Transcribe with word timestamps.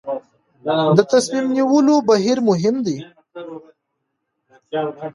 د 0.97 0.99
تصمیم 1.11 1.45
نیولو 1.55 1.95
بهیر 2.09 2.37
مهم 2.49 2.75
دی 2.85 2.97